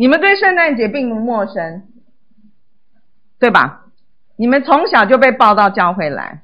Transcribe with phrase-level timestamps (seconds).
[0.00, 1.82] 你们对圣诞节并不陌生，
[3.38, 3.84] 对吧？
[4.36, 6.40] 你们从小就被抱到教会来。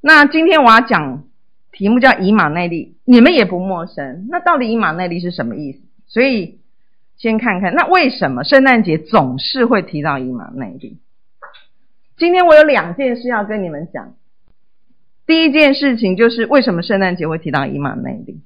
[0.00, 1.24] 那今天我要讲
[1.70, 4.26] 题目叫以马内利，你们也不陌生。
[4.30, 5.80] 那到底以马内利是什么意思？
[6.06, 6.60] 所以
[7.18, 10.98] 先看看，那为什么圣诞节总是会提到以马内利？
[12.16, 14.14] 今天我有两件事要跟你们讲。
[15.26, 18.40] 第一件事情就是为什么圣诞节会提到以马内利？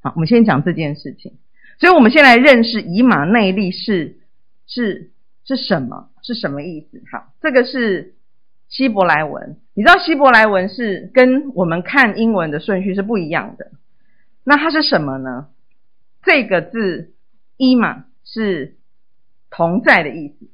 [0.00, 1.34] 好，我们先讲这件事情。
[1.82, 4.20] 所以我们先来认识以马内利是
[4.68, 5.10] 是
[5.44, 6.10] 是什么？
[6.22, 7.02] 是什么意思？
[7.10, 8.14] 好，这个是
[8.68, 9.56] 希伯来文。
[9.74, 13.72] 你知道希伯来文是跟我们看英文的顺序是不一样的。
[14.44, 15.48] 那它是什么呢？
[16.22, 17.14] 这个字
[17.58, 18.76] “伊马”是
[19.50, 20.48] 同在的意思。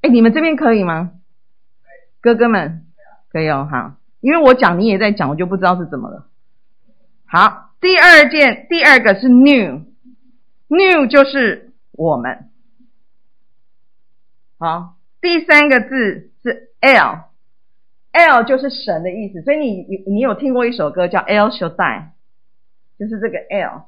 [0.00, 1.12] 哎，你们这边可以吗？
[2.20, 2.84] 哥哥们
[3.30, 6.26] 可以哦，好，因为我讲你也在讲，我就不知道是怎么了。
[7.26, 9.82] 好，第二件，第二个是 “new”
[10.70, 12.48] New 就是我们。
[14.56, 22.10] 好，第三个字是 L，L 就是神的意思，所以你你有听过一首歌叫 L Shaddai，
[23.00, 23.86] 就是这个 L。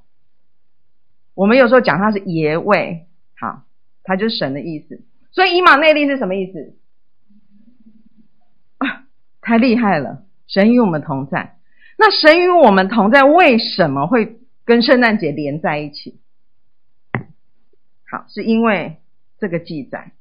[1.35, 3.07] 我们有时候讲它是爷位，
[3.39, 3.63] 好，
[4.03, 5.03] 它就是神的意思。
[5.31, 6.75] 所以以马内利是什么意思？
[8.79, 9.05] 啊，
[9.41, 10.25] 太厉害了！
[10.49, 11.59] 神与我们同在。
[11.97, 16.19] 那神与我们同在，为什么会跟圣诞节连在一起？
[18.13, 18.99] 好，是因为
[19.39, 20.13] 这个记载。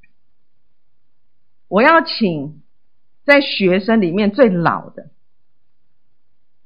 [1.67, 2.61] 我要请
[3.25, 5.09] 在学生里面最老的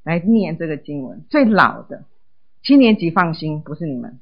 [0.04, 1.24] 来念这个经文。
[1.28, 2.04] 最老的
[2.62, 4.20] 七年级放心，不是你们；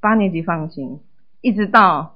[0.00, 1.00] 八年级放心，
[1.40, 2.14] 一直到。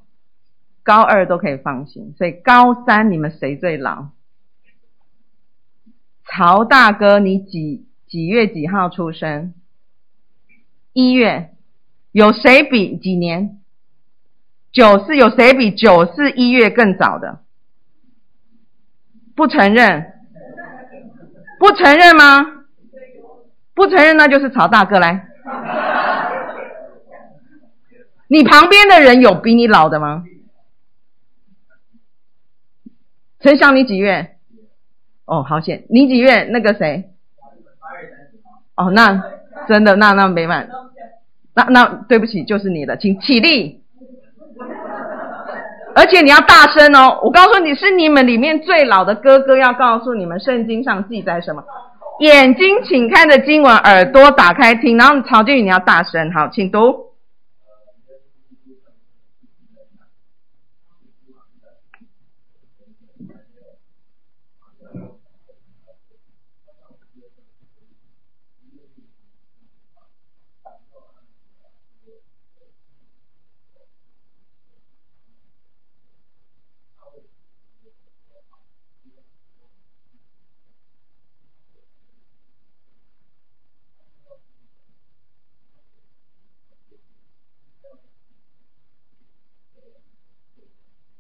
[0.84, 4.08] 高二都可以放心，所以高三你们谁最老？
[6.24, 9.54] 曹大哥，你几几月几号出生？
[10.92, 11.54] 一月。
[12.10, 13.61] 有谁比几年？
[14.73, 17.41] 九四，有谁比九四一月更早的？
[19.37, 20.12] 不承认？
[21.59, 22.65] 不承认吗？
[23.75, 25.28] 不承认，那就是曹大哥来。
[28.28, 30.25] 你旁边的人有比你老的吗？
[33.41, 34.37] 陈翔，你几月？
[35.27, 35.84] 哦，好险！
[35.91, 36.44] 你几月？
[36.44, 37.11] 那个谁？
[38.75, 39.22] 哦，那
[39.69, 40.75] 真的，那那没办法，
[41.55, 43.81] 那那对不起，就是你的，请起立。
[45.94, 47.20] 而且你要大声哦！
[47.22, 51.62] 我告诉你是你们里面最老的哥哥，要告诉你们圣经上记载什么？
[52.20, 57.12] 眼睛请看着经文，耳朵打开听，然后曹俊宇你要大声，好，请读。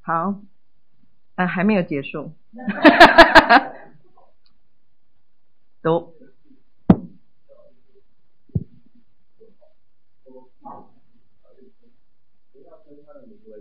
[0.02, 0.34] 好，
[1.36, 2.32] 啊，还没有结束，
[5.82, 6.12] 读。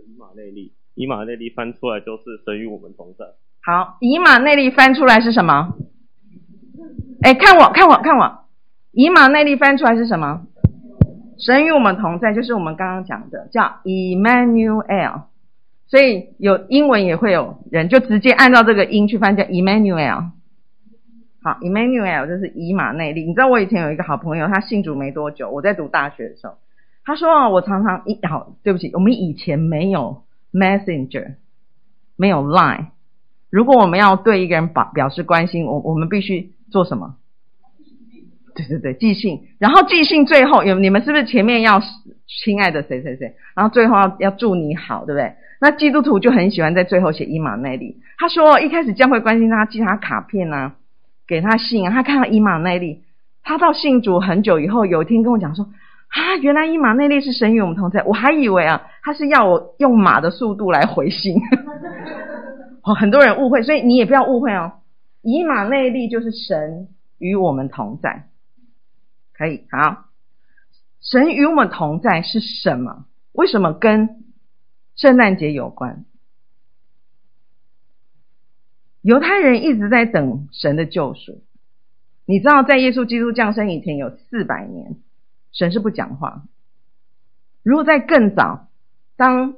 [0.04, 3.24] 以马内利，以马内利翻出来就是神与我们同在。
[3.62, 5.76] 好，以马内利翻出来是什么？
[7.22, 8.46] 哎，看我，看我，看我，
[8.90, 10.46] 以马内利翻出来是什么？
[11.38, 15.26] 神与我们同在，就是我们刚刚讲的，叫 Emmanuel。
[15.92, 20.30] 所以有英文也会有人就直接按照这个音去翻，叫 Emmanuel。
[21.42, 23.26] 好，Emmanuel 就是以马内利。
[23.26, 26.54] 你知道我以前有一个好朋友，他信主没多久，我在读大学的时候，
[27.04, 31.34] 他说啊，我常常一好，对不起，我们以前没有 Messenger，
[32.16, 32.86] 没有 Line。
[33.50, 37.16] 如果我们要对一个人表表示关心，我我们必须做什么？
[38.54, 39.42] 对对对，寄信。
[39.58, 41.82] 然后寄信最后有你们是不是前面要
[42.26, 45.34] 亲爱的谁谁谁，然后最后要要祝你好，对不对？
[45.62, 48.02] 那基督徒就很喜欢在最后写以马内利。
[48.18, 50.74] 他说一开始教会关心他，寄他卡片啊，
[51.28, 51.92] 给他信啊。
[51.92, 53.04] 他看到以马内利，
[53.44, 55.66] 他到信主很久以后，有一天跟我讲说
[56.08, 58.02] 啊，原来以马内利是神与我们同在。
[58.02, 61.36] 我还以为啊，他是要我用马的速度来回信。
[62.82, 64.72] 哦，很多人误会，所以你也不要误会哦。
[65.22, 66.88] 以马内利就是神
[67.18, 68.24] 与我们同在，
[69.32, 70.06] 可以好。
[71.00, 73.04] 神与我们同在是什么？
[73.30, 74.08] 为什么跟？
[75.02, 76.04] 圣诞节有关，
[79.00, 81.42] 犹太人一直在等神的救赎。
[82.24, 84.94] 你知道，在耶稣基督降生以前有四百年，
[85.50, 86.44] 神是不讲话。
[87.64, 88.68] 如果在更早，
[89.16, 89.56] 当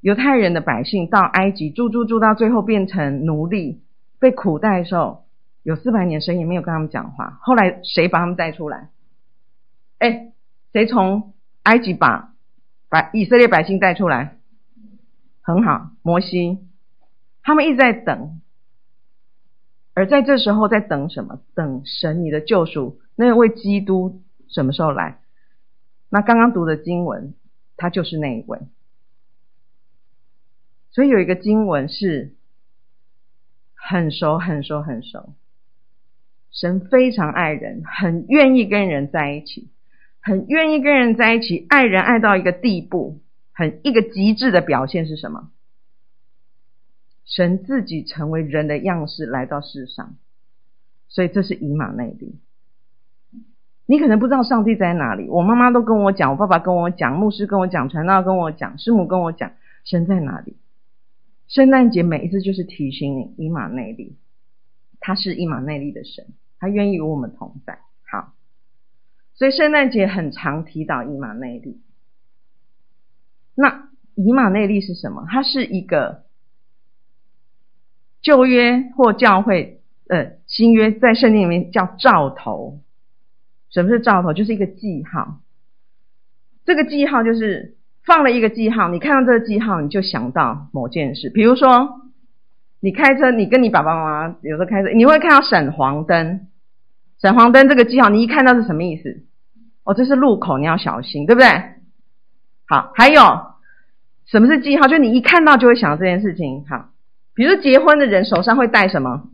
[0.00, 3.82] 犹太人的百姓到埃及住住住到最后变成奴隶，
[4.20, 5.24] 被苦待的时候，
[5.64, 7.40] 有四百年神也没有跟他们讲话。
[7.42, 8.88] 后来谁把他们带出来？
[9.98, 10.32] 哎，
[10.72, 12.35] 谁从埃及把
[12.96, 14.38] 把以色列百姓带出来？
[15.42, 16.66] 很好，摩西。
[17.42, 18.40] 他们一直在等，
[19.92, 21.42] 而在这时候在等什么？
[21.54, 25.18] 等神你的救赎那位基督什么时候来？
[26.08, 27.34] 那刚刚读的经文，
[27.76, 28.60] 他就是那一位。
[30.90, 32.34] 所以有一个经文是
[33.74, 35.34] 很熟、很熟、很熟。
[36.50, 39.68] 神非常爱人，很愿意跟人在一起，
[40.26, 43.20] 很愿意跟人在一起，爱人爱到一个地步，
[43.52, 45.52] 很一个极致的表现是什么？
[47.24, 50.16] 神自己成为人的样式来到世上，
[51.08, 52.40] 所以这是以马内利。
[53.86, 59.52] 你可能不知道上帝在哪里，我妈妈都跟我讲，我爸爸跟我讲，牧师跟我讲，传道跟我讲，师母跟我讲，
[59.84, 60.56] 神在哪里？
[61.46, 64.16] 圣诞节每一次就是提醒你，以马内利，
[64.98, 66.26] 他是以马内利的神，
[66.58, 67.78] 他愿意与我们同在。
[69.36, 71.80] 所以圣诞节很常提到以马内利。
[73.54, 75.26] 那以马内利是什么？
[75.30, 76.24] 它是一个。
[78.22, 82.80] 旧约或教会，呃，新约在圣经里面叫兆头。
[83.70, 84.32] 什么是兆头？
[84.32, 85.38] 就是一个记号。
[86.64, 91.30] 这个记号就是放了一个记号，你看到这个记号，你就想到某件事。
[91.30, 92.10] 比如说，
[92.80, 96.48] 你开车，你跟你爸爸妈妈有时候开车，你会看到闪黄灯。
[97.18, 99.22] 闪黄灯这个记号，你一看到是什么意思？
[99.84, 101.48] 哦，这是路口，你要小心，对不对？
[102.68, 103.20] 好，还有
[104.26, 104.88] 什么是记号？
[104.88, 106.64] 就你一看到就会想到这件事情。
[106.68, 106.90] 好。
[107.34, 109.28] 比如结婚的人手上会戴什么？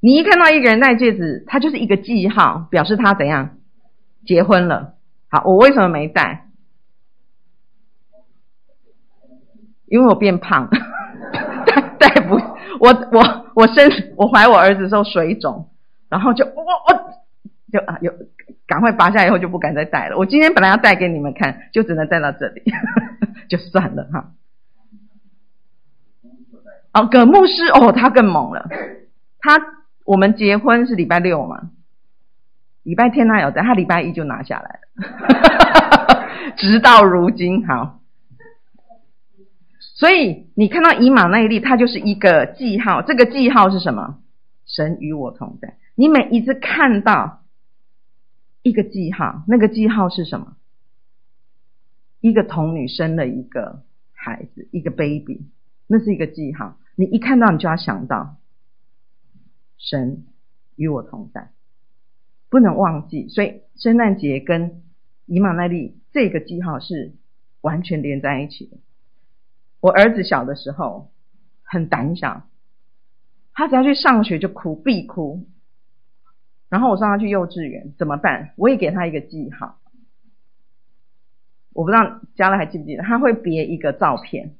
[0.00, 3.58] 你一看到一个人戴戒指，他就是一个记号，表示他怎样
[4.24, 4.94] 结婚了。
[5.28, 6.46] 好，我为什么没戴？
[9.84, 10.70] 因为我变胖，
[11.66, 12.36] 戴戴不，
[12.78, 15.68] 我我我生我怀我儿子的时候水肿，
[16.10, 17.14] 然后就我我
[17.72, 18.12] 就啊有
[18.66, 20.18] 赶快拔下以后就不敢再戴了。
[20.18, 22.62] 我今天本来要戴给你们看，就只能戴到这里，
[23.48, 24.32] 就算了哈。
[26.92, 28.68] 哦，葛牧师哦，他更猛了。
[29.38, 29.56] 他
[30.04, 31.70] 我们结婚是礼拜六嘛，
[32.82, 37.64] 礼拜天他有在，他礼拜一就拿下来了， 直到如今。
[37.68, 38.00] 好，
[39.78, 43.02] 所以你看到以马内利，它就是一个记号。
[43.02, 44.16] 这个记号是什么？
[44.66, 45.74] 神与我同在。
[46.00, 47.42] 你每一次看到
[48.62, 50.56] 一个记号，那个记号是什么？
[52.22, 53.82] 一个童女生了一个
[54.14, 55.42] 孩子，一个 baby。
[55.86, 58.36] 那是一个记号，你一看到你就要想到，
[59.76, 60.24] 神
[60.74, 61.50] 与我同在，
[62.48, 63.28] 不能忘记。
[63.28, 64.82] 所以圣诞节跟
[65.26, 67.12] 以马内利这个记号是
[67.60, 68.78] 完全连在一起的。
[69.80, 71.10] 我儿子小的时候
[71.62, 72.48] 很胆小，
[73.52, 75.46] 他只要去上学就哭，必哭。
[76.70, 78.54] 然后我送他去幼稚园，怎么办？
[78.56, 79.78] 我也给他一个记号，
[81.74, 84.54] 我不知道家乐还记不记得，他会别一个照片。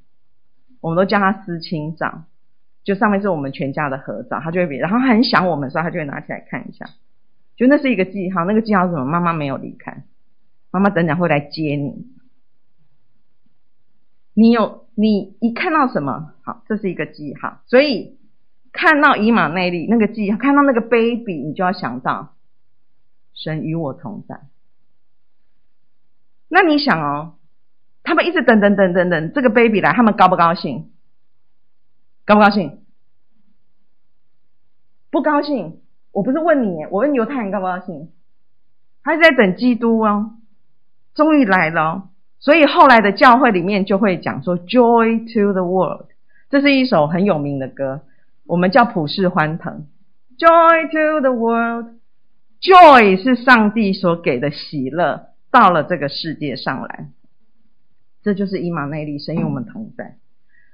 [0.81, 2.25] 我们都叫他思亲照，
[2.85, 6.87] 就上面是我们全家的合照，他就会别，然后很想我们的时候，他就会拿起来看一下，
[7.57, 9.05] 就那是一个记号，那个记号是什么？
[9.05, 10.05] 妈妈没有离开，
[10.71, 12.07] 妈妈等等会来接你。
[14.33, 16.33] 你有，你一看到什么？
[16.43, 18.19] 好，这是一个记号，所以
[18.73, 22.35] 看到以马内利那个记号，看到那个 baby，你就要想到
[23.35, 24.41] 神与我同在。
[26.49, 27.35] 那你想哦。
[28.03, 30.91] 他们一直等等等等等，这个 baby 来，他们高不高兴？
[32.25, 32.81] 高不高兴？
[35.11, 35.83] 不高兴。
[36.11, 38.11] 我不是问你，我问犹太人高不高兴？
[39.05, 40.37] 他是在等基督哦，
[41.15, 42.09] 终于来了。
[42.39, 46.07] 所以后来的教会里面就会讲说 “Joy to the world”，
[46.49, 48.01] 这是一首很有名的歌，
[48.51, 49.87] 我们叫普世欢腾。
[50.37, 57.11] “Joy to the world”，Joy 是上帝所给的喜乐，到了这个世界上来。
[58.25, 60.17] 这就是以马内利，神与我们同在，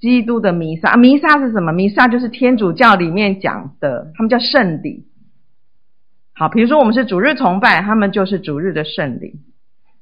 [0.00, 1.72] 基督的弥撒，弥撒是什么？
[1.72, 5.06] 弥撒就是天主教里面讲的，他们叫圣礼。
[6.32, 9.40] 好，比如说我们是主日崇拜，他们就是主日的圣礼。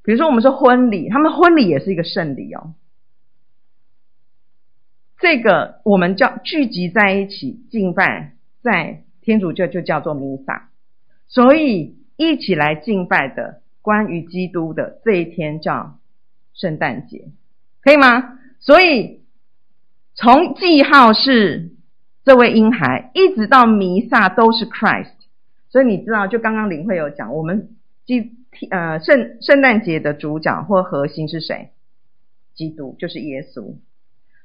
[0.04, 2.74] 比如说我们是婚礼，他们婚礼也是一个圣礼哦。
[5.18, 10.68] 这个我们叫聚集在一起敬拜，在天主教就叫做弥撒。
[11.26, 15.98] 所以一起来敬拜的关于基督的这一天叫
[16.54, 17.24] 圣诞节，
[17.82, 18.38] 可以吗？
[18.60, 19.22] 所以
[20.20, 21.70] 从记号是
[22.24, 25.12] 这位婴孩，一直到弥撒都是 Christ。
[25.70, 28.32] 所以你知道，就刚刚林慧有讲，我们基
[28.68, 31.70] 呃圣圣诞节的主角或核心是谁？
[32.56, 33.76] 基督就是耶稣。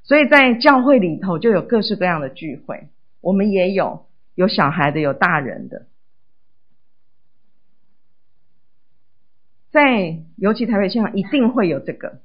[0.03, 2.89] 所以在教会里头就有各式各样的聚会，
[3.21, 5.87] 我们也有有小孩的，有大人的。
[9.71, 12.19] 在尤其台北现场一定会有这个，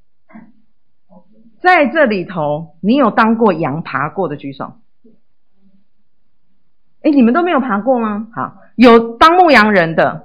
[1.60, 4.74] 在这里头，你有当过羊爬过的举手？
[7.02, 8.28] 哎，你们都没有爬过吗？
[8.34, 10.22] 好，有当牧羊人的，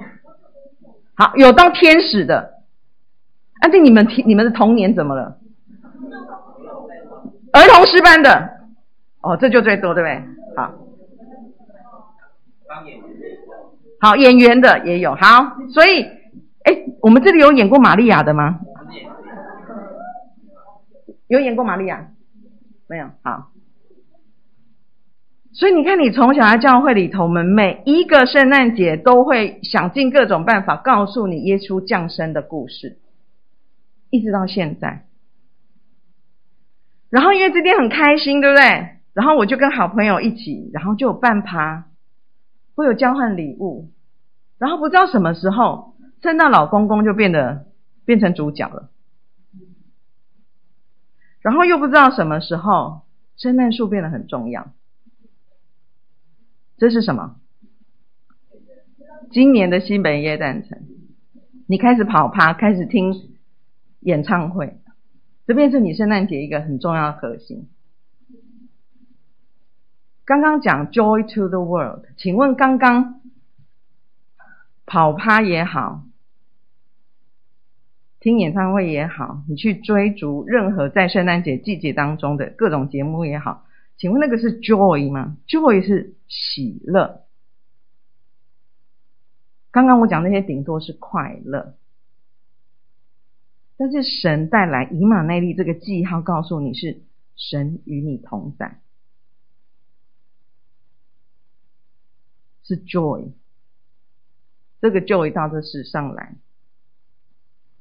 [1.15, 2.53] 好，有当天使的。
[3.61, 5.37] 啊，这你们你们的童年怎么了？
[7.53, 8.49] 儿童诗班的，
[9.21, 10.23] 哦，这就最多，对不对？
[10.57, 10.73] 好，
[13.99, 16.03] 好，演员的也有，好，所以，
[16.63, 18.59] 哎，我们这里有演过玛利亚的吗？
[21.33, 22.11] 有演过玛利亚？
[22.87, 23.49] 没有，好。
[25.51, 32.99] 所以你看，你从小在教会里头，我们每一个圣诞节都会想尽各种办法告诉你耶稣降生的故事，
[34.11, 35.07] 一直到现在。
[37.09, 38.89] 然后因为这天很开心，对不对？
[39.13, 41.85] 然后我就跟好朋友一起，然后就有半趴，
[42.75, 43.89] 会有交换礼物。
[44.59, 47.65] 然后不知道什么时候，圣诞老公公就变得
[48.05, 48.91] 变成主角了。
[51.43, 53.01] 然后又不知道什么时候，
[53.35, 54.71] 圣诞树变得很重要。
[56.77, 57.35] 这是什么？
[59.31, 60.83] 今年的新北耶诞城，
[61.67, 63.35] 你开始跑趴，开始听
[63.99, 64.79] 演唱会，
[65.45, 67.67] 这便是你圣诞节一个很重要的核心。
[70.25, 73.21] 刚刚讲 Joy to the World，请问刚刚
[74.85, 76.03] 跑趴也好，
[78.23, 83.65] 听演唱会也好，你去追逐任何在圣诞节季节当中的各种节目也好。
[83.97, 87.25] 请问那个是 joy 吗？joy 是喜乐。
[89.71, 91.75] 刚刚我讲那些顶多是快乐，
[93.75, 97.01] 但是神带来以马内利这个记号，告诉你是
[97.35, 98.79] 神与你同在，
[102.63, 103.33] 是 joy。
[104.79, 106.37] 这个 joy 到这世上来，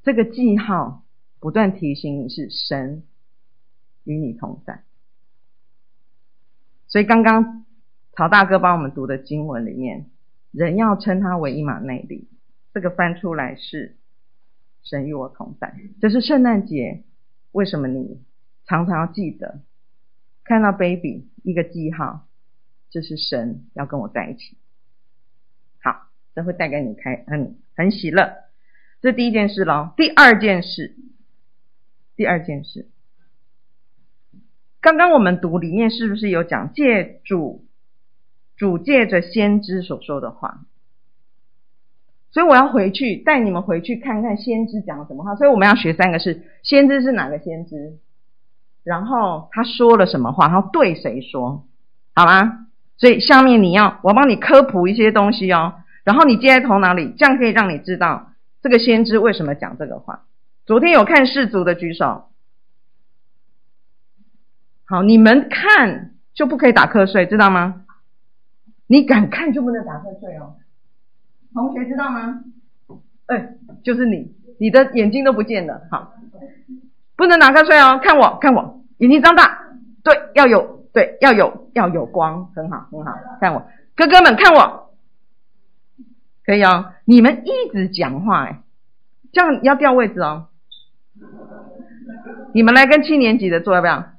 [0.03, 1.03] 这个记号
[1.39, 3.03] 不断提醒你是神
[4.03, 4.83] 与你同在。
[6.87, 7.65] 所以刚刚
[8.11, 10.05] 曹大哥帮我们读的经文里面，
[10.51, 12.27] 人要称他为一马内利，
[12.73, 13.95] 这个翻出来是
[14.83, 15.73] 神与我同在。
[16.01, 17.03] 这是圣诞节，
[17.53, 18.21] 为什么你
[18.65, 19.61] 常常要记得
[20.43, 22.27] 看到 baby 一个记号，
[22.89, 24.57] 这是神要跟我在一起。
[25.81, 28.43] 好，这会带给你开很很喜乐。
[29.03, 29.89] 这第一件事喽。
[29.97, 30.95] 第二件事，
[32.15, 32.87] 第二件事。
[34.79, 37.65] 刚刚我们读里面是不是有讲借主，
[38.55, 40.61] 主借着先知所说的话？
[42.31, 45.35] 所以我要回去带你们回去看看先知讲了什么话。
[45.35, 47.97] 所以我们要学三个是：先知是哪个先知？
[48.85, 50.47] 然后他说了什么话？
[50.47, 51.67] 然后对谁说？
[52.15, 52.67] 好吗？
[52.95, 55.73] 所以下面你要我帮你科普一些东西哦，
[56.05, 58.32] 然后你记在头脑里，这样可以让你知道
[58.63, 60.23] 这个先知为什么讲这个话。
[60.65, 62.29] 昨天有看世族的举手。
[64.85, 67.83] 好，你们看就不可以打瞌睡，知道吗？
[68.87, 70.55] 你敢看就不能打瞌睡哦。
[71.53, 72.41] 同学知道吗？
[73.25, 75.81] 哎，就是你，你的眼睛都不见了。
[75.91, 76.13] 好，
[77.17, 77.99] 不能打瞌睡哦。
[78.01, 79.67] 看我，看我，眼睛张大，
[80.03, 83.13] 对，要有，对，要有，要有光，很好，很好。
[83.41, 84.82] 看我，哥哥们看我，
[86.45, 86.93] 可以哦。
[87.05, 88.61] 你们一直讲话，哎，
[89.31, 90.47] 这样要调位置哦。
[92.53, 94.13] 你们来跟七年级的坐，要不要？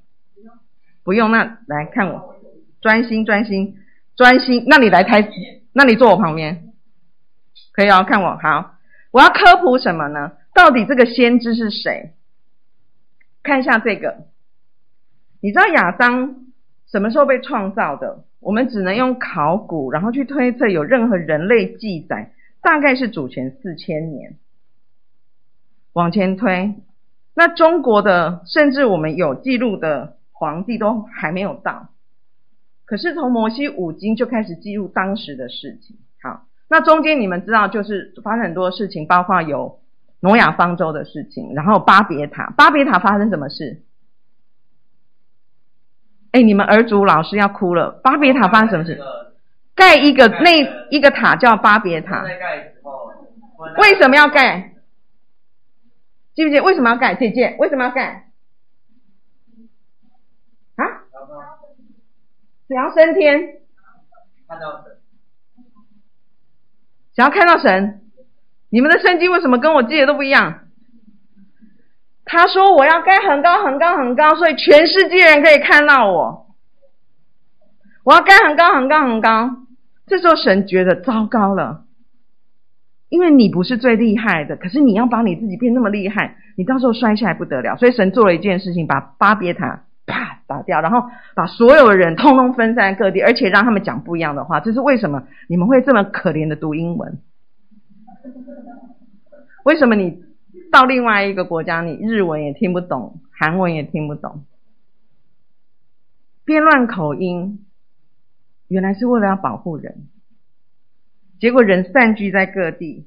[1.02, 2.36] 不用，那来看我，
[2.80, 3.76] 专心专心
[4.16, 4.64] 专心。
[4.66, 5.28] 那你来台，
[5.72, 6.72] 那你坐我旁边，
[7.72, 8.04] 可以哦。
[8.08, 8.76] 看我，好，
[9.10, 10.32] 我要科普什么呢？
[10.54, 12.14] 到底这个先知是谁？
[13.42, 14.26] 看一下这个，
[15.42, 16.36] 你知道亚当
[16.86, 18.24] 什么时候被创造的？
[18.44, 22.30] 我们只能用考古，然后去推测，有任何人类记载，
[22.62, 24.36] 大概是主前四千年。
[25.94, 26.74] 往前推，
[27.34, 31.88] 那中国的甚至我们有记录的皇帝都还没有到，
[32.84, 35.96] 可是从摩西五经就开始记录当时的事情。
[36.20, 39.78] 好，那中间你们知道就是发生很多事情，包括有
[40.20, 43.82] 挪亚方舟的事情，然后巴别塔，巴别塔发生什么事？
[46.34, 49.00] 哎，你们儿族老师要哭了，巴别塔发生什么事？
[49.76, 50.50] 盖一个那
[50.90, 52.24] 一个塔叫巴别塔。
[53.78, 54.72] 为什么要盖？
[56.34, 57.14] 记不记得为什么要盖？
[57.14, 58.30] 姐姐，为什么要盖？
[60.74, 61.06] 啊？
[62.68, 63.60] 想要升天？
[64.48, 64.96] 看到神？
[67.14, 68.00] 想要看到神？
[68.70, 70.63] 你们的圣经为什么跟我记得都不一样？
[72.34, 76.48] 他说我要盖很高很高很高，所以全世界人可以看到我。
[78.02, 79.50] 我要盖很高很高很高，
[80.08, 81.84] 这时候神觉得糟糕了。
[83.08, 87.76] 因为你不是最厉害的，可是你要把你自己变那么厉害，你到时候摔下来不得了。
[87.76, 94.58] 所以神做了一件事情，把巴别塔啪打掉，然后把所有人通通分散各地，而且让他们讲不一样的话。
[94.58, 95.22] 这是为什么？
[95.48, 97.20] 你们会这么可怜的读英文？
[99.64, 100.24] 为什么你
[100.74, 104.44] 到另外一个国家，你日文也听不懂，韩文也听不懂，
[106.44, 107.64] 编乱口音，
[108.66, 110.08] 原来是为了要保护人。
[111.38, 113.06] 结果人散居在各地，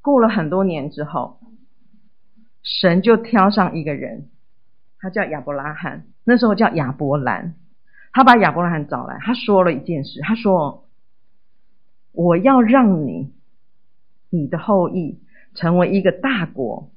[0.00, 1.38] 过了很多年之后，
[2.62, 4.30] 神就挑上一个人，
[4.98, 7.56] 他叫亚伯拉罕，那时候叫亚伯兰。
[8.14, 10.88] 他把亚伯拉罕找来，他说了一件事，他说
[12.12, 13.34] ：“我要让你，
[14.30, 15.20] 你的后裔
[15.56, 16.90] 成为一个大国，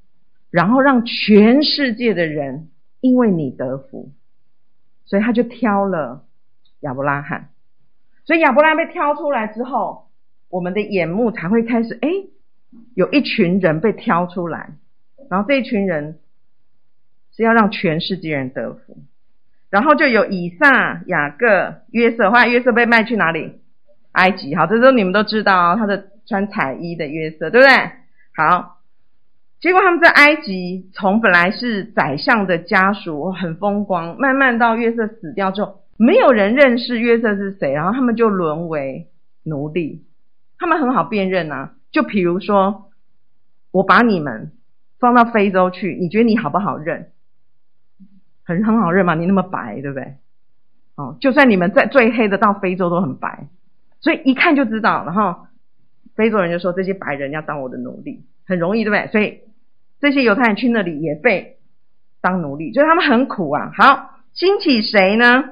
[0.52, 2.68] 然后让全世界的人
[3.00, 4.12] 因为你得福。”
[5.06, 6.24] 所以他就挑了
[6.80, 7.48] 亚伯拉罕。
[8.24, 10.06] 所以亚伯拉罕被挑出来之后，
[10.48, 12.08] 我们的眼目才会开始，哎，
[12.94, 14.70] 有一群人被挑出来，
[15.28, 16.20] 然后这一群人
[17.34, 18.98] 是要让全世界人得福，
[19.68, 23.60] 然后就有以撒、雅各、约瑟，后来约瑟被卖去哪里？
[24.12, 24.54] 埃及。
[24.54, 27.74] 好，这时候你们都知道，他的穿彩衣的约瑟，对不对？
[28.34, 28.78] 好，
[29.60, 39.08] 结果他们在埃及，从本来是宰相的家属，很风光，慢慢到约瑟死掉之后，没有人认识约瑟是谁，然后他们就沦为
[39.42, 40.06] 奴隶。
[40.58, 42.90] 他们很好辨认啊，就比如说，
[43.70, 44.52] 我把你们
[44.98, 47.10] 放到非洲去，你觉得你好不好认？
[48.44, 50.16] 很很好认嘛，你那么白，对不对？
[50.96, 53.48] 哦，就算你们在最黑的到非洲都很白，
[54.00, 55.04] 所以一看就知道。
[55.04, 55.46] 然后
[56.14, 59.10] 非洲人就说，这些白人要当我的奴隶，很容易，对不对？
[59.12, 59.40] 所以
[60.00, 61.58] 这些犹太人去那里也被
[62.20, 63.70] 当奴隶，所以他们很苦啊。
[63.76, 65.44] 好，兴起谁呢？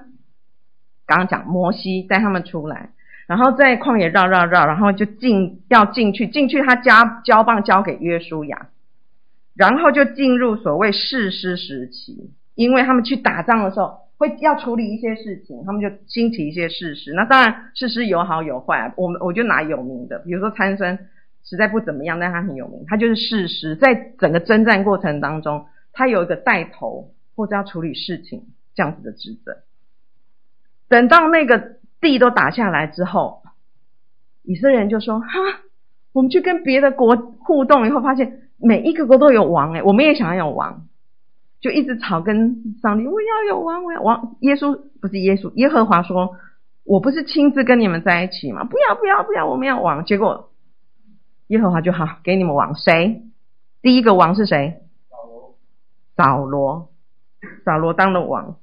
[1.07, 2.90] 刚刚讲摩西带他们出来。
[3.27, 8.68] 然后在旷野绕绕绕，然后就进要进去，进去他加交棒交给约书亚，
[9.55, 17.14] 然后就进入所谓士师时期，因为他们去打仗的时候会要处理一些事情，他们就兴起一些事实。
[17.14, 20.98] 那当然事实有好有坏，我们我就拿有名的，比如说参孙
[21.44, 28.42] 实在不怎么样，但他很有名，他就是事实，在整个征战过程当中，他有一个带头或者要处理事情
[28.74, 29.57] 这样子的职责。
[30.88, 31.78] 等到那个。
[32.00, 33.42] 地都打下来之后，
[34.44, 35.28] 以色列人就说：“哈，
[36.12, 40.87] 我们去跟别的国互动以后，发现每一个国都有王，诶，我们也想要有王，
[41.61, 44.37] 就一直吵跟上帝，我要有王，我要王。
[44.40, 46.37] 耶稣不是耶稣，耶和华说：
[46.85, 48.64] 我不是亲自跟你们在一起吗？
[48.64, 50.05] 不要，不要，不要，我们要王。
[50.05, 50.53] 结果
[51.49, 52.75] 耶和华就好，给你们王。
[52.75, 53.23] 谁？
[53.83, 54.83] 第一个王是谁？
[56.16, 56.90] 扫罗，
[57.64, 58.57] 扫罗当了王，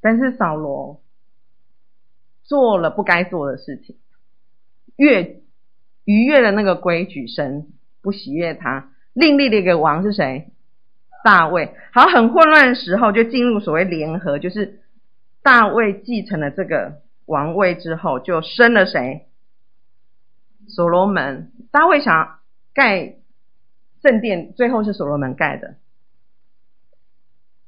[0.00, 1.00] 但是扫罗。
[2.48, 3.96] 做了不该做的事情，
[4.94, 5.40] 越
[6.04, 7.66] 逾越了那个规矩，神
[8.02, 8.92] 不喜悦他。
[9.14, 10.52] 另立的一个王是谁？
[11.26, 11.74] 大卫。
[11.92, 14.78] 好，很混乱的时候就进入所谓联合，就是
[15.42, 19.26] 大卫继承了这个王位之后，就生了谁？
[20.68, 21.50] 所罗门。
[21.72, 22.38] 大卫想
[22.72, 23.16] 盖
[24.02, 25.74] 圣殿，最后是所罗门盖的。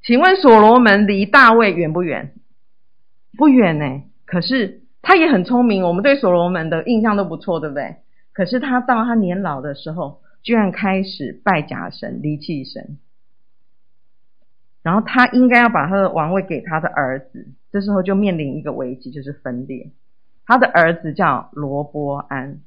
[0.05, 2.35] 请问所罗门离大卫远不远？
[3.37, 4.05] 不远呢。
[4.25, 7.97] 可是他也很聪明，我们对所罗门的印象都不错，对不对？
[8.33, 12.99] 可是他到他年老的时候，居然开始拜假神、离弃神。
[14.83, 19.91] 然后他应该要把他的王位给他的儿子，这时候就面临一个危机，就是分裂。
[20.47, 22.61] 他的儿子叫罗波安。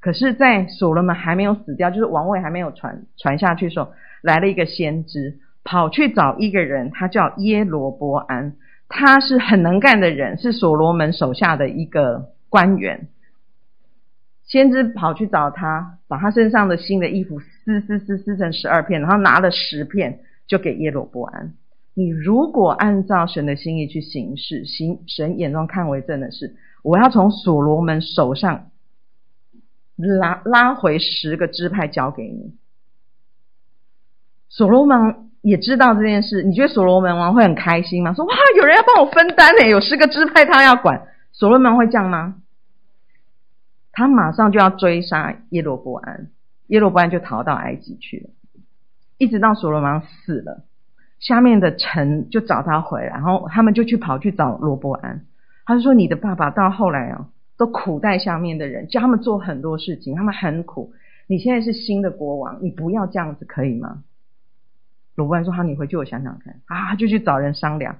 [0.00, 8.56] 可是，在所罗门还没有死掉，就是王位还没有传传下去的时候，来了一个先知，跑去找一个人，他叫耶罗波安。
[8.88, 13.08] 他是很能干的人，是所罗门手下的一个官员。
[14.44, 21.52] 先知跑去找他，把他身上的新的衣服撕撕撕撕成十二片，然后拿了十片就给耶罗波安。
[21.94, 28.70] 你如果按照神的心意去行事，行神眼中看为正的事，我要从所罗门手上
[29.96, 32.54] 拉拉回十个支派交给你。
[34.48, 38.14] 所罗门也知道这件事，你觉得所罗门王会很开心吗？
[38.14, 42.36] 说哇，有人要帮我分担呢，有十个支派他要管，所罗门会这样吗？
[43.90, 46.28] 他马上就要追杀耶罗波安，
[46.68, 48.60] 耶罗波安就逃到埃及去了，
[49.18, 50.64] 一直到所罗门死了，
[51.20, 55.24] 下面的臣就找他回来，然后他们就去跑去找罗波安，
[55.64, 60.92] 他就说：“你的爸爸到后来啊，都苦待下面的人，叫他们做很多事情，他们很苦。
[61.26, 64.02] 你现在是新的国王，你不要这样子，可以吗？”
[65.14, 67.98] 罗波安说：“好，你回去我想想看。”啊，就去找人商量，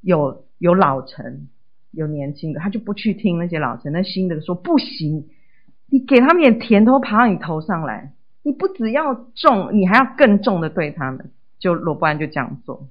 [0.00, 1.48] 有有老臣。
[1.92, 3.90] 有年轻的，他就不去听那些老臣。
[3.90, 5.28] 那新的说不行，
[5.88, 8.12] 你给他们点甜头，爬到你头上来。
[8.42, 11.30] 你不只要重，你还要更重的对他们。
[11.58, 12.86] 就罗伯安就这样做，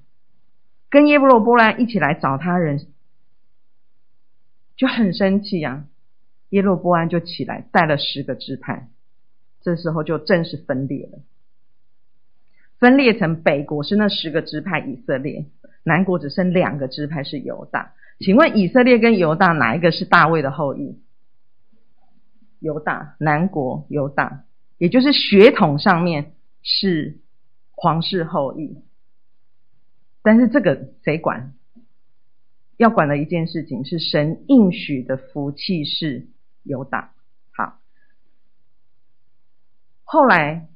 [0.90, 2.84] 跟耶罗波安一起来找他人，
[4.76, 5.84] 就很生气呀、啊。
[6.50, 8.88] 耶罗波安就起来带了十个支派，
[9.62, 11.20] 这时候就正式分裂了。
[12.80, 15.46] 分裂成北国是那十个支派以色列，
[15.84, 17.92] 南国只剩两个支派是犹大。
[18.18, 20.98] 请问以色列跟犹大哪一个是大卫的后裔？
[22.60, 24.44] 犹大，南国犹大，
[24.78, 27.18] 也就是血统上面是
[27.70, 28.82] 皇室后裔。
[30.22, 31.54] 但是这个谁管？
[32.76, 36.26] 要管的一件事情是神应许的福气是
[36.62, 37.12] 犹大。
[37.52, 37.78] 好，
[40.04, 40.68] 后来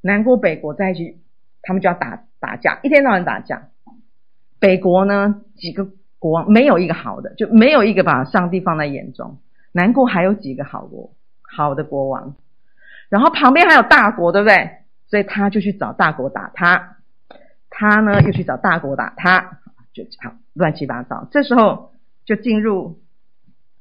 [0.00, 1.20] 南国北国在一起，
[1.62, 3.70] 他们就要打打架，一天到晚打架。
[4.58, 5.90] 北国呢，几个。
[6.20, 9.38] 国王没有一个好的，就没有一个把上帝放在眼中。
[9.72, 12.34] 南国还有几个好国，好的国王，
[13.08, 14.70] 然后旁边还有大国，对不对？
[15.08, 16.98] 所以他就去找大国打他，
[17.68, 19.58] 他呢又去找大国打他，
[19.92, 21.26] 就好乱七八糟。
[21.30, 21.92] 这时候
[22.24, 23.00] 就进入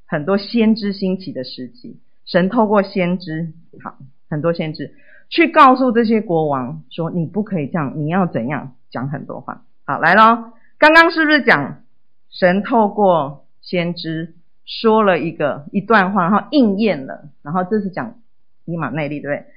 [0.08, 3.98] 很多先知兴起的时期，神透过先知，好
[4.30, 4.96] 很多先知
[5.30, 9.64] 去告诉这些国王说：“你不可以这样，你要怎样？”讲很多话。
[9.86, 11.84] 好，来咯，刚刚是不是讲？
[12.32, 14.36] 神透过先知
[14.70, 18.20] 说了一个一段话，然后应验了，然后这是讲
[18.66, 19.52] 以马内利，对不对？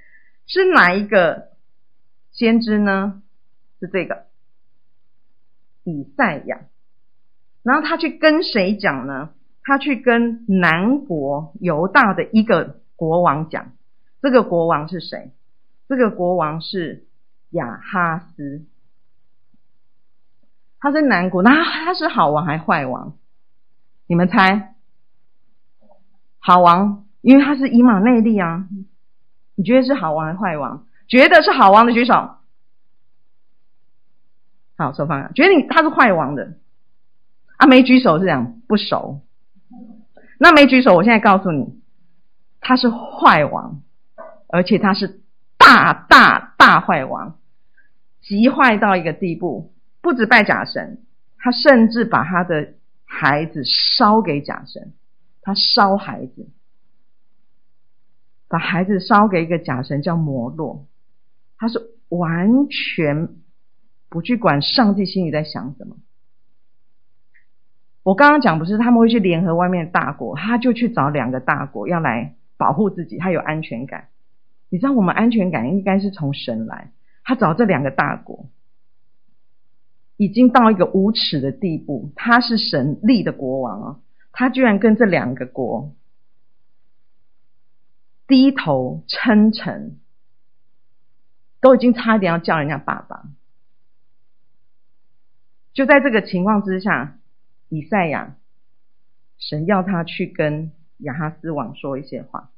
[0.47, 1.51] 是哪一个
[2.33, 3.23] 先知呢？
[3.79, 4.25] 是这个
[5.85, 6.63] 以赛亚。
[7.63, 9.35] 然后他去跟谁讲呢？
[9.63, 13.73] 他去跟南国犹大的一个国王讲。
[14.23, 15.31] 这个国王是谁？
[15.89, 17.05] 这个国王是
[17.51, 18.65] 亚哈斯。
[20.81, 23.17] 他是南国，那他是好王还是坏王？
[24.07, 24.75] 你们猜？
[26.45, 28.67] 好王，因为他是以马内利啊。
[29.55, 30.87] 你觉得是好王还是坏王？
[31.07, 32.31] 觉得是好王的举手。
[34.77, 35.31] 好，手放下。
[35.35, 36.55] 觉得你他是坏王的
[37.59, 37.67] 啊？
[37.67, 39.21] 没举手是这样，不熟。
[40.39, 41.81] 那没举手，我现在告诉你，
[42.61, 43.81] 他是坏王，
[44.49, 45.21] 而且他是
[45.57, 47.39] 大大大坏王，
[48.21, 49.73] 极坏到一个地步。
[50.01, 51.05] 不止拜假神，
[51.39, 52.73] 他甚至把他的
[53.05, 54.93] 孩子烧给假神。
[55.43, 56.49] 他烧孩子，
[58.49, 60.87] 把孩子烧给一个假神叫摩洛。
[61.59, 63.29] 他是完全
[64.09, 65.97] 不去管上帝心里在想什么。
[68.03, 74.09] 我刚刚讲不是他们会去联合外面的大国，他就去找两个大国要来保护自己，他有安全感。
[74.71, 76.93] 你知道我们安全感应该是从神来，
[77.25, 78.47] 他找这两个大国。
[80.17, 84.01] 已经到一个无耻的地步，他是神立的国王啊，
[84.33, 85.95] 他居然跟这两个国
[88.27, 89.99] 低头称臣，
[91.61, 93.25] 都已经差一点要叫人家爸爸。
[95.73, 97.19] 就在这个情况之下，
[97.69, 98.35] 以赛亚
[99.39, 102.51] 神要他去跟亚哈斯王说一些话。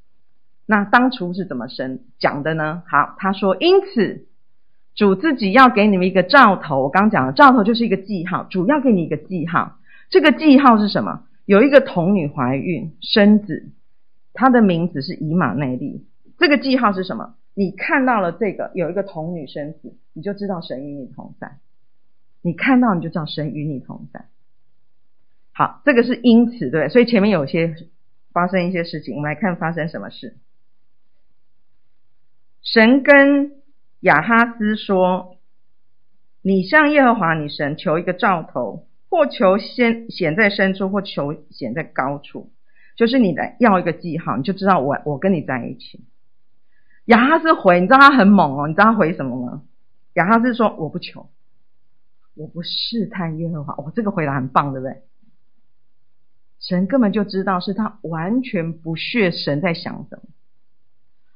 [0.66, 2.82] 那当初是怎么神讲的呢？
[2.86, 4.26] 好，他说：“因此。”
[4.94, 8.44] 主自己要给你们一个兆头，我刚讲了，兆头就是一个记号。
[8.44, 9.76] 主要给你一个记号，
[10.08, 11.26] 这个记号是什么？
[11.46, 13.70] 有一个童女怀孕生子，
[14.32, 16.06] 她的名字是以马内利。
[16.38, 17.36] 这个记号是什么？
[17.54, 21.58] 你看到了这个有一个童女生子，你就知道神与你同在。
[22.42, 24.26] 你看到你就知道神与你同在。
[25.52, 27.76] 好，这个是因此对，所以前面有些
[28.32, 30.36] 发生一些事情，我们来看发生什么事。
[32.62, 33.52] 神跟
[34.00, 35.36] 亚哈斯说
[36.42, 42.50] ：“你向耶和华你神求一个兆头，或求先显在深处，或求显在高处。
[42.96, 46.04] 就是你来要一个记号，你就知道我我跟你在一起。
[47.04, 49.62] 亚哈斯回，你知道他很猛哦，你知道他回什么吗？
[50.14, 51.28] 亚哈斯说：“我不求，
[52.34, 55.02] 我不试探耶和华。”我，这个回答很棒，对不对？
[56.58, 60.22] 神根本就知道是他完全不屑神在想什么，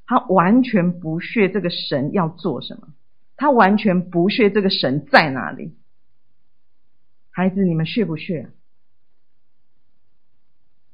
[0.04, 2.88] 他完全不屑这个神要做什么，
[3.36, 5.77] 他完全不屑这个神在哪里。
[7.38, 8.48] 孩子，你们屑不屑？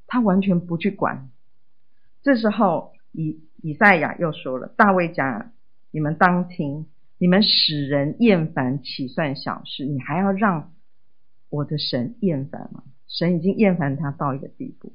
[0.07, 1.31] 他完全不去管。
[2.21, 5.53] 这时候以以赛亚又说了：“大卫家，
[5.91, 6.85] 你们当听，
[7.17, 9.87] 你们使人厌烦，岂算小事？
[9.87, 10.75] 你还要让
[11.49, 12.83] 我的神厌烦吗？
[13.09, 14.93] 神已经厌烦他到一个地步。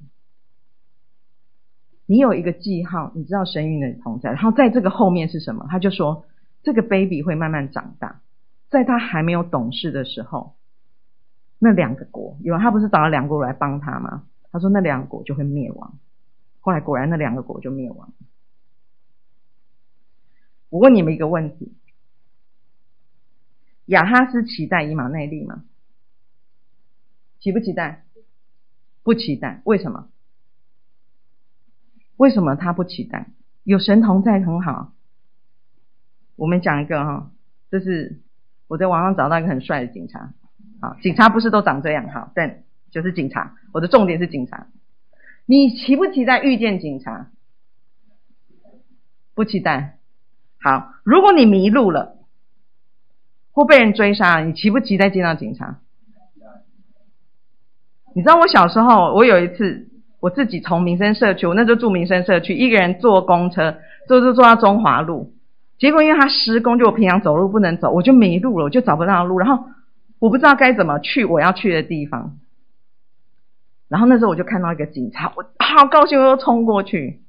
[2.05, 4.29] 你有一个记号，你知道神与你同在。
[4.29, 5.65] 然后在这个后面是什么？
[5.67, 6.27] 他就说，
[6.61, 8.21] 这个 baby 会慢慢长大，
[8.69, 10.53] 在他还没有懂事的时候，
[11.59, 14.23] 那两个国，有他不是找了两个国来帮他吗？
[14.51, 15.99] 他说那两个国就会灭亡。
[16.61, 18.11] 后来果然那两个国就灭亡。”
[20.69, 21.73] 我问你们一个问题：
[23.85, 25.63] 亚哈斯期待以马内利吗？
[27.39, 28.05] 期不期待？
[29.03, 29.61] 不期待。
[29.65, 30.09] 为什么？
[32.17, 33.31] 为什么他不期待？
[33.63, 34.93] 有神童在很好。
[36.35, 37.31] 我们讲一个哈，
[37.71, 38.21] 这是
[38.67, 40.33] 我在网上找到一个很帅的警察。
[40.81, 43.53] 好，警察不是都长这样哈，但就是警察。
[43.73, 44.67] 我的重点是警察。
[45.45, 47.27] 你期不期待遇见警察？
[49.35, 49.97] 不期待。
[50.61, 52.17] 好，如果你迷路了，
[53.51, 55.79] 或被人追杀，你期不期待见到警察？
[58.15, 59.87] 你知道我小时候，我有一次
[60.19, 65.33] 我自己从民生社区，我那时候住民生社区，一个人坐公车，坐坐坐到中华路，
[65.77, 69.65] 结果因为他施工，就我平常走路不能走，我就迷路了，我就找不到路，然后
[70.19, 72.37] 我不知道该怎么去我要去的地方，
[73.87, 77.21] 然后那时候我就看到一个警察，我好高兴，我又冲过去。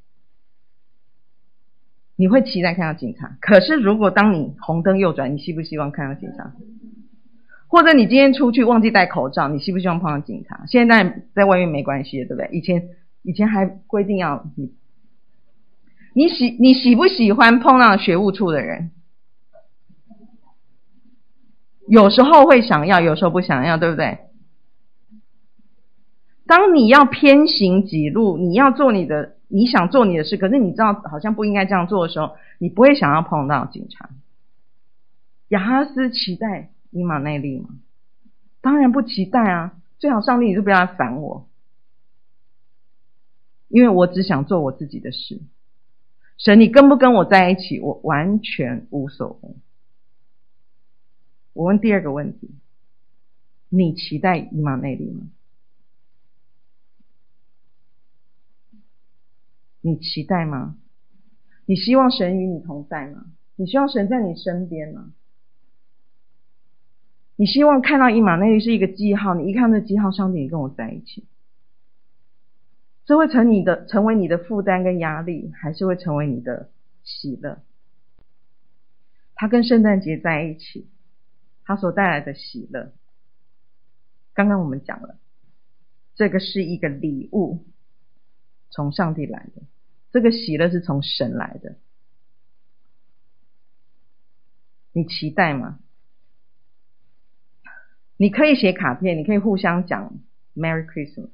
[2.17, 6.53] 你会期待看到警察，可是如果当你红灯右转，你希不希望看到警察？
[7.67, 10.65] 或者你今天出去忘记戴口罩，你希不希望碰到警察？
[10.67, 12.51] 现在在外面没关系，对不对？
[12.53, 12.89] 以前
[13.23, 14.75] 以前还规定要你，
[16.13, 18.91] 你喜你喜不喜欢碰到学务处的人？
[21.91, 24.19] 有时候会想要，有时候不想要，对不对？
[26.47, 29.37] 当你要偏行己路，你要做你的。
[29.53, 34.09] 你想做你的事，可是你知道好像不应该这样做的时候，你不会想要碰到警察。
[35.49, 37.71] 亚哈斯期待以马内利吗？
[38.61, 39.73] 当然不期待啊！
[39.99, 41.49] 最好上帝你就不要来烦我，
[43.67, 45.41] 因为我只想做我自己的事。
[46.39, 49.51] 神，你跟不跟我在一起，我完全无所谓。
[51.53, 52.51] 我问第二个问题：
[53.69, 55.29] 你期待以马内利吗？
[59.81, 60.77] 你期待吗？
[61.67, 63.27] 你希望神与你同在吗？
[63.57, 65.13] 你希望神在你身边吗？
[67.37, 71.25] 你希望看到以马内利是一个记号，你一看那记号，上帝你跟我在一起，
[73.07, 76.71] 这会成你的成为你的负担跟压力，还是会成为你的
[77.03, 77.63] 喜乐？
[79.35, 80.87] 他跟圣诞节在一起，
[81.71, 82.91] 他所带来的喜乐，
[84.35, 85.17] 刚刚我们讲了，
[86.17, 87.65] 这个是一个礼物。
[88.71, 89.63] 从上帝来的，
[90.11, 91.77] 这个喜乐是从神来的。
[94.93, 95.79] 你期待吗？
[98.17, 100.19] 你可以写卡片，你可以互相讲
[100.57, 101.31] Merry Christmas，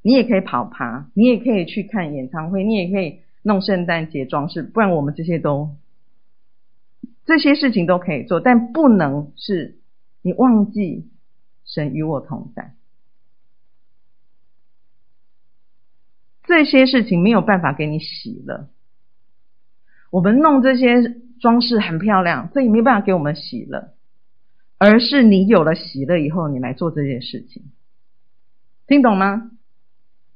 [0.00, 5.74] 你也可以跑趴，你也可以去看演唱会，你也可以弄圣诞节装饰，不然我们这些都
[7.24, 9.78] 这些事情都可以做，但不能是
[10.22, 11.08] 你忘记
[11.64, 12.74] 神与我同在。
[16.44, 18.68] 这些事情没有办法给你喜乐。
[20.10, 23.94] 我们弄这些装饰很漂亮，这也没办法给我们喜乐。
[24.78, 27.62] 而是你有了喜乐以后，你来做这件事情，
[28.88, 29.52] 听懂吗？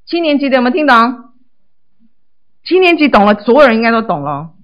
[0.07, 1.35] 七年级的有没有听懂？
[2.63, 4.56] 七年级懂了，所有人应该都懂了。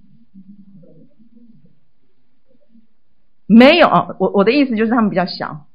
[3.45, 5.67] 没有哦，我我的意思就是他们比较小。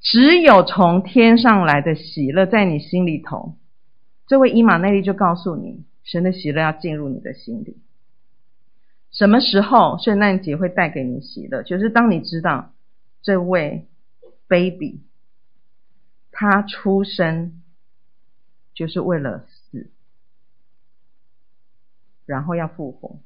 [0.00, 3.56] 只有从天上来的喜乐在你心里头，
[4.26, 7.78] 这位伊玛内利就告诉你，神的喜乐要进入你的心里。
[9.10, 11.62] 什么时候圣诞节会带给你喜乐？
[11.62, 12.72] 就是当你知道
[13.22, 13.86] 这位
[14.46, 15.00] baby
[16.30, 17.62] 他出生
[18.74, 19.90] 就是为了死，
[22.26, 23.18] 然后要复活。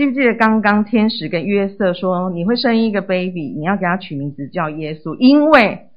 [0.00, 5.90] 记不记得刚刚天使跟约瑟说，你会生一个 baby，你要给他取名字叫耶稣，因为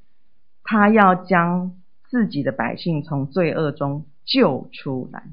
[0.61, 1.77] 他要将
[2.09, 5.23] 自己的百姓从罪恶中救出来。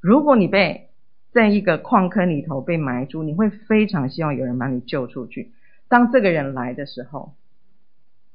[0.00, 0.88] 如果你被
[1.30, 5.52] 在一个矿坑里头被埋住，你会非常希望有人把你救出去。
[5.86, 7.32] 当这个人来的时候，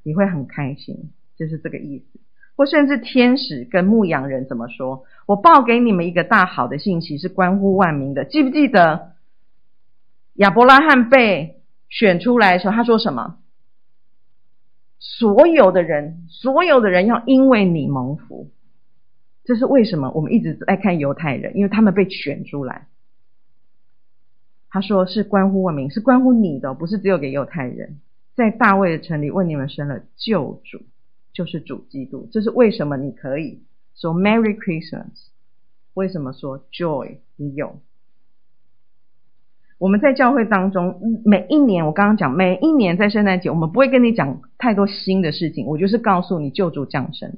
[0.03, 2.05] 你会很开心，就是这个意思。
[2.55, 5.05] 或甚至天使跟牧羊人怎么说？
[5.25, 8.25] 我报给你们一个大好的信息，是关乎万民的。
[8.25, 9.13] 记不记得
[10.33, 13.37] 亚伯拉罕被选出来的时候，他说什么？
[14.99, 18.49] 所有的人，所有的人要因为你蒙福。
[19.43, 20.11] 这是为什么？
[20.11, 22.87] 我们一直在看犹太人，因为他们被选出来。
[24.69, 27.99] 他说是关乎万民，是关乎你的，不是只有给犹太人。
[28.35, 30.79] 在大卫的城里为你们生了救主，
[31.33, 32.29] 就是主基督。
[32.31, 32.95] 这是为什么？
[32.95, 33.63] 你可以
[33.95, 35.27] 说 Merry Christmas。
[35.93, 37.17] 为什么说 Joy？
[37.35, 37.79] 你有。
[39.79, 47.37] 我们在教会当中，每一年我刚刚讲，每一年在圣诞节，我们不会跟你讲太多新的事情，我就是告诉你救主降生。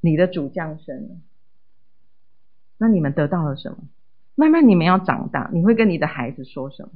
[0.00, 1.16] 你的主降生了，
[2.76, 3.78] 那你们得到了什么？
[4.34, 6.90] 慢慢你们要长大，你会跟你的孩子说什么？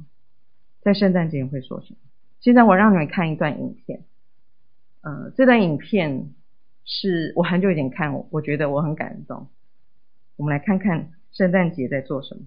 [0.81, 1.97] 在圣诞节会说什么？
[2.41, 4.01] 现在我让你们看一段影片，
[5.07, 6.33] 呃，这段影片
[6.83, 9.47] 是我很久以前看，我觉得我很感动。
[10.35, 12.41] 我们来看看圣诞节在做什么。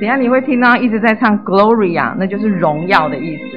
[0.00, 3.49] 等下你会听到一直在唱 Gloria，那就是荣耀的意思。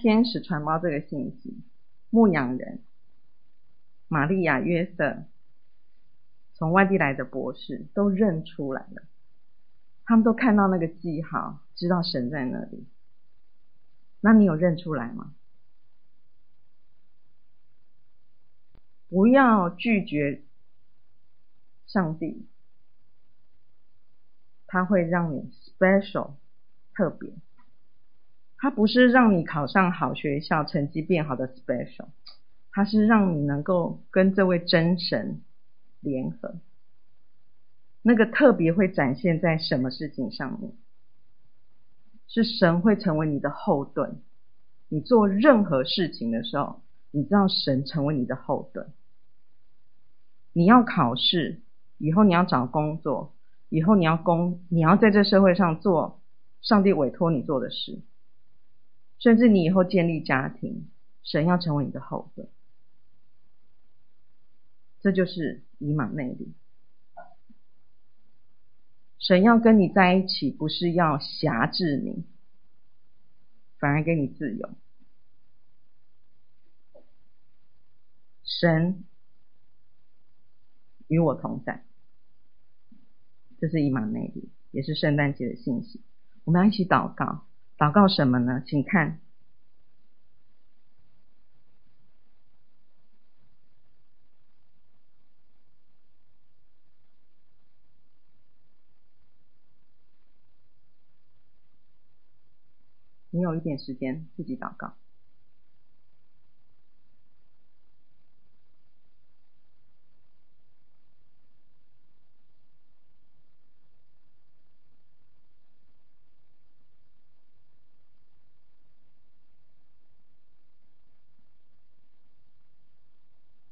[0.00, 1.62] 天使传播这个信息，
[2.08, 2.80] 牧羊人
[4.08, 5.24] 玛利亚、约瑟，
[6.54, 9.02] 从外地来的博士都认出来了，
[10.06, 12.86] 他们都看到那个记号，知道神在那里。
[14.22, 15.34] 那你有认出来吗？
[19.10, 20.42] 不要拒绝
[21.86, 22.46] 上帝，
[24.66, 26.30] 他会让你 special
[26.94, 27.30] 特别。
[28.60, 32.08] 他不是让你考上好学校、成绩变好的 special，
[32.70, 35.40] 他是让你能够跟这位真神
[36.00, 36.56] 联合。
[38.02, 40.72] 那个特别会展现在什么事情上面？
[42.28, 44.20] 是神会成为你的后盾。
[44.88, 48.88] 你做任何事情的时候，你知道神成为你的后盾。
[50.52, 51.60] 你要考试，
[51.96, 53.32] 以后你要找工作，
[53.70, 56.20] 以后你要工，你要在这社会上做
[56.60, 58.00] 上帝委托你做的事。
[59.20, 60.88] 甚至你以后建立家庭，
[61.22, 62.48] 神要成为你的后盾，
[65.00, 66.52] 这就是以马内利。
[69.18, 72.24] 神要跟你在一起，不是要辖制你，
[73.78, 74.70] 反而给你自由。
[78.44, 79.04] 神
[81.08, 81.84] 与我同在，
[83.60, 86.00] 这是以马内利，也是圣诞节的信息。
[86.44, 87.44] 我们要一起祷告。
[87.80, 88.62] 祷告什么呢？
[88.66, 89.18] 请看，
[103.30, 104.92] 你有一点时间自己祷告。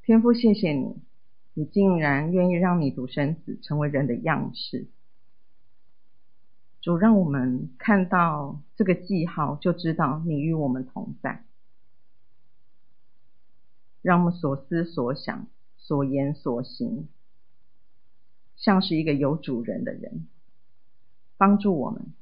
[0.09, 0.97] 天父，谢谢你，
[1.53, 4.87] 你竟然愿意让你独生子成为人的样式。
[6.81, 11.45] 主，让我们看到这个记号，就知道你与我们同在。
[14.01, 15.47] 让我们所思所想、
[15.77, 17.07] 所言所行，
[18.57, 20.27] 像是一个有主人的人，
[21.37, 22.15] 帮助我们。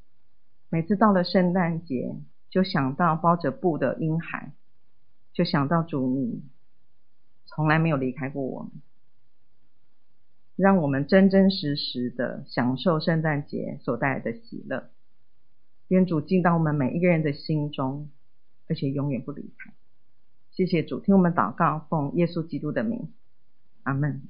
[0.71, 2.17] 每次到了圣诞节，
[2.51, 4.51] 就想到包着布的婴孩，
[5.33, 6.43] 就想到主你。
[7.47, 8.71] 从来没有离开过我们，
[10.57, 14.91] 让我们真真实实的享受圣诞节所带来的喜乐。
[15.89, 18.11] 愿主进到我们每一个人的心中，
[18.69, 19.73] 而且永远不离开。
[20.51, 23.13] 谢谢主，听我们祷告，奉耶稣基督的名，
[23.85, 24.23] 阿门。